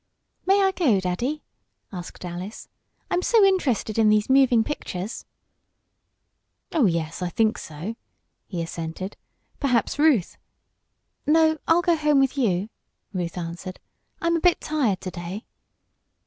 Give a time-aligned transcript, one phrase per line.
[0.47, 1.43] "May I go, Daddy?"
[1.91, 2.67] asked Alice.
[3.11, 5.25] "I'm so interested in these moving pictures."
[6.71, 7.95] "Oh, yes, I think so,"
[8.47, 9.15] he assented.
[9.59, 10.37] "Perhaps Ruth"
[11.27, 12.69] "No, I'll go home with you,"
[13.13, 13.79] Ruth answered.
[14.19, 15.45] "I'm a bit tired to day."